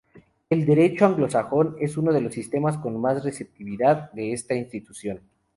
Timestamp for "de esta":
4.13-4.55